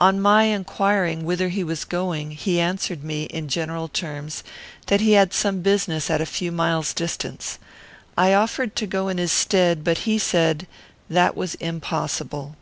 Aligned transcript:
On 0.00 0.20
my 0.20 0.42
inquiring 0.46 1.24
whither 1.24 1.50
he 1.50 1.62
was 1.62 1.84
going, 1.84 2.32
he 2.32 2.58
answered 2.58 3.04
me, 3.04 3.26
in 3.26 3.46
general 3.46 3.86
terms, 3.86 4.42
that 4.86 5.00
he 5.00 5.12
had 5.12 5.32
some 5.32 5.60
business 5.60 6.10
at 6.10 6.20
a 6.20 6.26
few 6.26 6.50
miles' 6.50 6.92
distance. 6.92 7.60
I 8.16 8.34
offered 8.34 8.74
to 8.74 8.88
go 8.88 9.06
in 9.06 9.18
his 9.18 9.30
stead, 9.30 9.84
but 9.84 9.98
he 9.98 10.18
said 10.18 10.66
that 11.08 11.36
was 11.36 11.54
impossible. 11.54 12.56